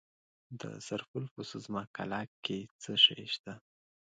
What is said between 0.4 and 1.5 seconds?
د سرپل په